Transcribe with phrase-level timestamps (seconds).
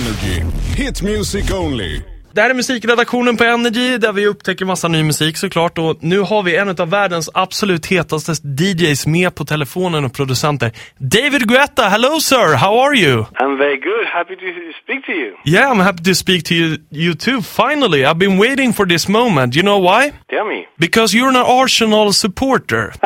[0.00, 0.42] Energy.
[0.76, 2.00] Hit music only.
[2.32, 6.20] Det här är musikredaktionen på Energy där vi upptäcker massa ny musik såklart och nu
[6.20, 10.72] har vi en av världens absolut hetaste DJs med på telefonen och producenter.
[10.98, 13.24] David Guetta, hello sir, how are you?
[13.34, 14.06] I'm very good.
[14.06, 14.42] Happy to
[14.84, 15.34] speak to you.
[15.44, 18.04] Yeah, I'm happy to speak to you, you too, finally.
[18.04, 19.56] I've been waiting for this moment.
[19.56, 20.12] You know why?
[20.30, 20.66] Tell me.
[20.78, 22.92] Because you're an Arsenal supporter.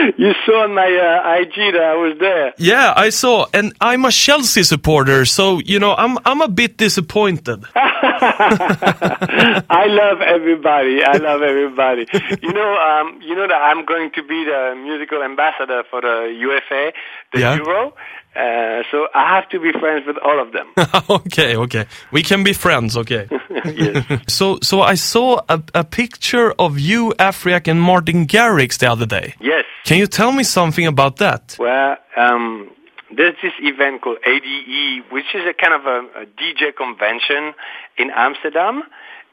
[0.18, 2.54] you saw on my uh, IG that I was there.
[2.58, 6.76] Yeah, I saw, and I'm a Chelsea supporter, so you know I'm I'm a bit
[6.76, 7.64] disappointed.
[7.74, 11.02] I love everybody.
[11.02, 12.06] I love everybody.
[12.42, 16.32] You know, um, you know that I'm going to be the musical ambassador for the
[16.44, 16.92] UEFA,
[17.32, 17.56] the Yeah.
[17.56, 17.94] Euro.
[18.36, 20.68] Uh, so I have to be friends with all of them.
[21.10, 22.96] okay, okay, we can be friends.
[22.96, 23.28] Okay.
[23.64, 24.04] yes.
[24.28, 29.06] So so I saw a, a picture of you, Afrojack, and Martin Garrix the other
[29.06, 29.34] day.
[29.40, 29.64] Yes.
[29.84, 31.56] Can you tell me something about that?
[31.58, 32.70] Well, um,
[33.14, 37.54] there's this event called ADE, which is a kind of a, a DJ convention
[37.98, 38.82] in Amsterdam.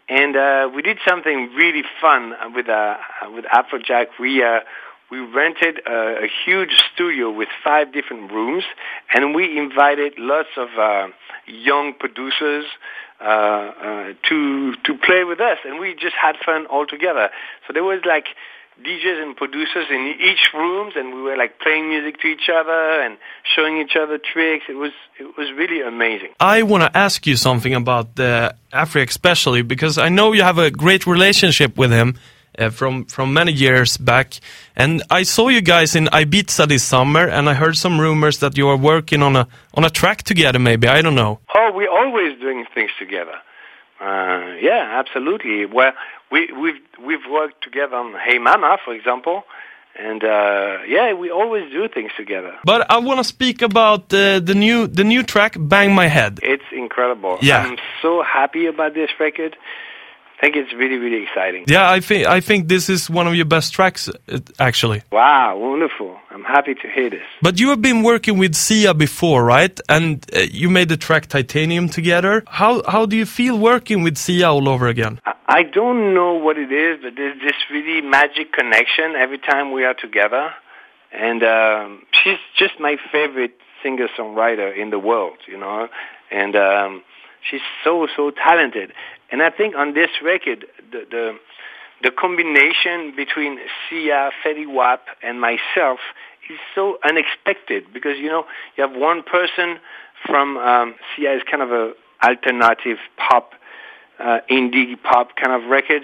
[0.10, 2.96] And uh, we did something really fun with uh,
[3.34, 4.08] with Afrojack.
[4.20, 4.60] We uh,
[5.12, 8.64] we rented a, a huge studio with five different rooms,
[9.14, 11.08] and we invited lots of uh,
[11.46, 12.66] young producers
[13.20, 17.30] uh, uh, to to play with us, and we just had fun all together.
[17.66, 18.28] So there was like
[18.84, 23.02] DJs and producers in each rooms, and we were like playing music to each other
[23.02, 23.18] and
[23.56, 24.66] showing each other tricks.
[24.70, 26.30] It was it was really amazing.
[26.40, 30.58] I want to ask you something about the Afrojack, especially because I know you have
[30.58, 32.18] a great relationship with him
[32.58, 34.40] uh, from from many years back,
[34.76, 38.58] and I saw you guys in Ibiza this summer, and I heard some rumors that
[38.58, 40.60] you are working on a on a track together.
[40.60, 41.40] Maybe I don't know.
[41.56, 43.36] Oh, we're always doing things together.
[44.00, 45.66] Uh, yeah, absolutely.
[45.66, 45.94] Well,
[46.32, 49.44] we, we've we've worked together on Hey Mama, for example,
[49.98, 52.56] and uh, yeah, we always do things together.
[52.64, 56.40] But I want to speak about the the new the new track, "Bang My Head."
[56.44, 57.40] It's incredible.
[57.42, 57.64] Yeah.
[57.64, 59.58] I'm so happy about this record.
[60.38, 61.66] I think it's really, really exciting.
[61.68, 65.02] Yeah, I think I think this is one of your best tracks, uh, actually.
[65.12, 66.16] Wow, wonderful.
[66.30, 67.26] I'm happy to hear this.
[67.42, 69.80] But you have been working with Sia before, right?
[69.90, 72.44] And uh, you made the track Titanium together.
[72.48, 75.20] How how do you feel working with Sia all over again?
[75.26, 79.72] I- I don't know what it is, but there's this really magic connection every time
[79.72, 80.54] we are together.
[81.14, 85.88] And um, she's just my favorite singer-songwriter in the world, you know.
[86.32, 87.02] And um,
[87.50, 88.92] she's so, so talented.
[89.32, 91.38] And I think on this record, the, the,
[92.04, 93.60] the combination between
[93.90, 96.00] Sia, Fetty Wap, and myself
[96.50, 99.80] is so unexpected because, you know, you have one person
[100.26, 101.94] from um, Sia is kind of a
[102.24, 103.52] alternative pop
[104.20, 106.04] uh, indie pop kind of record.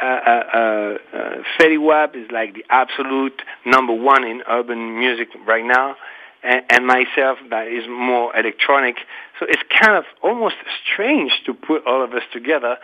[0.00, 5.28] Uh, uh, uh, uh, Fetty Wap is like the absolute number one in urban music
[5.46, 5.94] right now,
[6.42, 8.96] and, and myself that is more electronic.
[9.38, 12.78] So it's kind of almost strange to put all of us together,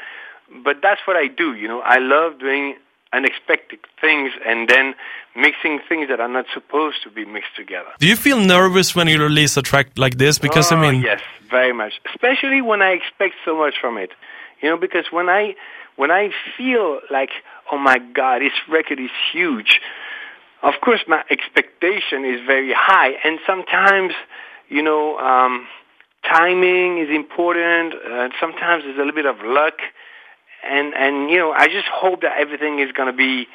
[0.64, 1.54] but that's what I do.
[1.54, 2.76] You know, I love doing
[3.12, 4.94] unexpected things and then
[5.34, 7.88] mixing things that are not supposed to be mixed together.
[7.98, 10.38] Do you feel nervous when you release a track like this?
[10.38, 11.94] Because oh, I mean, yes, very much.
[12.12, 14.10] Especially when I expect so much from it.
[14.60, 15.54] You know, because when I
[15.96, 17.30] when I feel like,
[17.72, 19.80] oh my God, this record is huge.
[20.66, 24.14] Of course, my expectation is very high, and sometimes,
[24.68, 25.68] you know, um,
[26.28, 27.94] timing is important.
[27.94, 29.78] Uh, sometimes there's a little bit of luck,
[30.68, 33.46] and and you know, I just hope that everything is going to be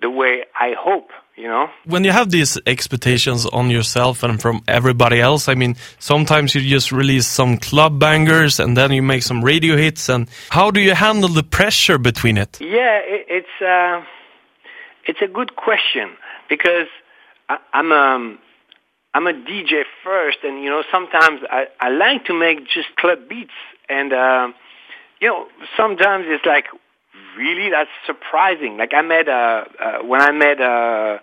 [0.00, 1.10] the way I hope.
[1.36, 1.68] You know.
[1.84, 6.62] when you have these expectations on yourself and from everybody else, I mean, sometimes you
[6.62, 10.08] just release some club bangers and then you make some radio hits.
[10.08, 12.58] And how do you handle the pressure between it?
[12.60, 14.02] Yeah, it, it's uh,
[15.06, 16.16] it's a good question
[16.48, 16.88] because
[17.48, 18.38] I, I'm um
[19.14, 23.28] I'm a DJ first, and you know sometimes I, I like to make just club
[23.28, 23.52] beats,
[23.88, 24.48] and uh,
[25.20, 26.66] you know sometimes it's like
[27.36, 28.76] really that's surprising.
[28.76, 31.18] Like I made uh, uh when I made uh,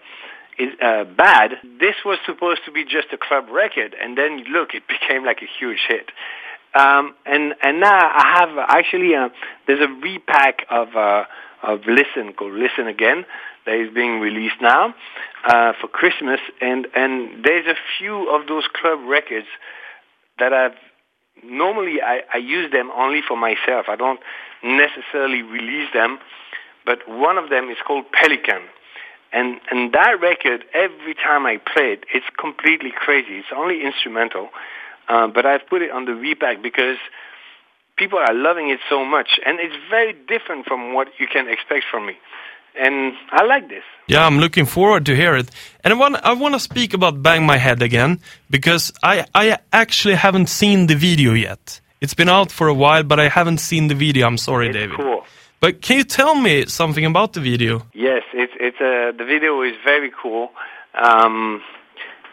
[0.58, 1.52] is uh, bad.
[1.80, 5.42] This was supposed to be just a club record, and then look, it became like
[5.42, 6.12] a huge hit.
[6.76, 9.30] Um, and and now I have actually uh,
[9.66, 11.24] there's a repack of uh,
[11.64, 13.26] of Listen called Listen Again
[13.66, 14.94] that is being released now
[15.48, 19.48] uh, for Christmas, and and there's a few of those club records
[20.38, 20.76] that I've
[21.44, 23.86] normally I, I use them only for myself.
[23.88, 24.20] I don't
[24.64, 26.20] necessarily release them,
[26.86, 28.64] but one of them is called Pelican.
[29.32, 33.38] And and that record, every time I play it, it's completely crazy.
[33.40, 34.50] It's only instrumental,
[35.10, 36.98] uh, but I've put it on the repack because
[37.98, 41.86] people are loving it so much, and it's very different from what you can expect
[41.92, 42.16] from me.
[42.78, 43.84] and I like this.
[44.08, 45.50] Yeah, I'm looking forward to hear it.
[45.84, 48.20] And I want I want to speak about Bang My Head again
[48.50, 51.82] because I I actually haven't seen the video yet.
[52.02, 54.28] It's been out for a while, but I haven't seen the video.
[54.28, 54.98] I'm sorry, It's David.
[54.98, 55.24] cool.
[55.62, 57.74] But can you tell me something about the video?
[57.94, 60.52] Yes, it's it's uh, the video is very cool.
[60.94, 61.62] Um,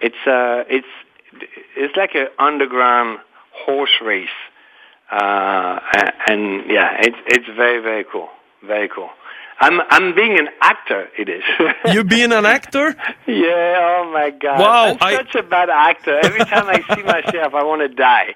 [0.01, 0.93] it's uh, it's
[1.77, 3.19] it's like an underground
[3.53, 4.29] horse race,
[5.11, 5.79] uh,
[6.27, 8.29] and yeah, it's it's very very cool,
[8.67, 9.11] very cool.
[9.61, 11.09] I'm I'm being an actor.
[11.17, 11.45] It is.
[11.95, 12.97] You being an actor?
[13.27, 13.77] yeah.
[14.03, 14.59] Oh my God.
[14.59, 16.19] Wow, I'm I- such a bad actor.
[16.23, 18.35] Every time I see myself, I want to die.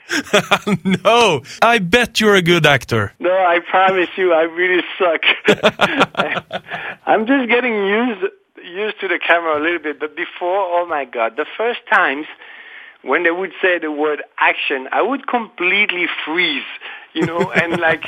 [1.04, 3.12] no, I bet you're a good actor.
[3.18, 5.22] No, I promise you, I really suck.
[7.06, 8.24] I'm just getting used
[8.64, 12.26] used to the camera a little bit, but before, oh my god, the first times
[13.06, 16.70] when they would say the word action, I would completely freeze,
[17.12, 18.04] you know, and like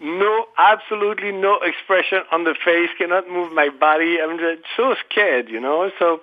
[0.00, 4.18] no, absolutely no expression on the face, cannot move my body.
[4.20, 5.90] I'm just so scared, you know.
[5.98, 6.20] So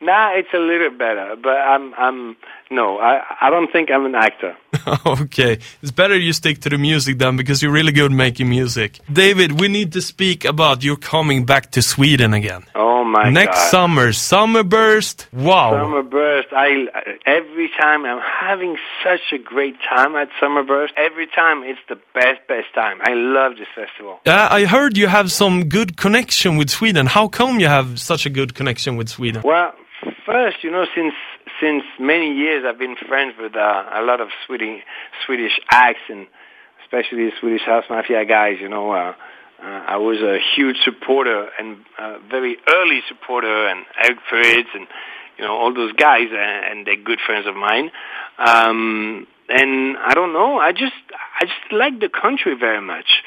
[0.00, 2.36] now it's a little better, but I'm I'm
[2.70, 4.56] no, I I don't think I'm an actor.
[5.06, 9.00] okay, it's better you stick to the music then because you're really good making music.
[9.12, 12.64] David, we need to speak about you coming back to Sweden again.
[12.74, 13.70] Oh my Next god.
[13.70, 15.28] summer, Summerburst.
[15.32, 15.72] Wow.
[15.72, 16.48] Summerburst.
[16.52, 16.86] I
[17.26, 20.92] every time I'm having such a great time at Summerburst.
[20.96, 22.98] Every time it's the best, best time.
[23.02, 24.20] I love this festival.
[24.26, 27.06] Uh, I heard you have some good connection with Sweden.
[27.06, 29.42] How come you have such a good connection with Sweden?
[29.44, 29.72] Well,
[30.24, 31.14] first, you know, since
[31.60, 34.82] since many years I've been friends with uh, a lot of Swedish
[35.24, 36.26] Swedish acts and
[36.84, 38.56] especially Swedish House Mafia guys.
[38.60, 39.14] You know, uh,
[39.62, 44.86] uh, I was a huge supporter and uh, very early supporter, and Eric Prydz and
[45.38, 47.90] you know all those guys, and, and they're good friends of mine.
[48.38, 50.94] Um, and I don't know, I just
[51.40, 53.22] I just like the country very much.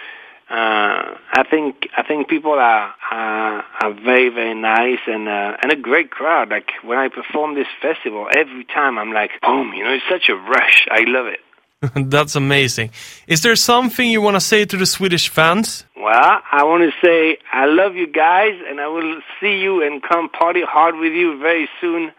[0.50, 5.72] Uh, I think I think people are are, are very very nice and uh, and
[5.72, 6.50] a great crowd.
[6.50, 10.30] Like when I perform this festival, every time I'm like, boom, you know, it's such
[10.30, 10.88] a rush.
[10.92, 11.40] I love it.
[11.96, 12.92] That's amazing.
[13.28, 15.86] Is there something you want to say to the Swedish fans?
[15.96, 20.04] Well, I want to say I love you guys, and I will see you and
[20.04, 22.12] come party hard with you very soon.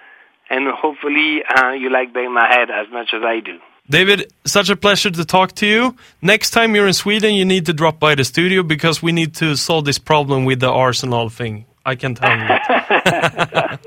[0.48, 3.58] And hopefully, uh, you like Bang My Head as much as I do.
[3.88, 5.96] David, such a pleasure to talk to you.
[6.22, 9.34] Next time you're in Sweden, you need to drop by the studio because we need
[9.36, 11.66] to solve this problem with the Arsenal thing.
[11.84, 13.78] I can tell you.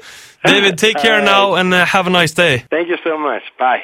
[0.45, 2.65] David, take care now and uh, have a nice day.
[2.69, 3.43] Thank you so much.
[3.57, 3.83] Bye.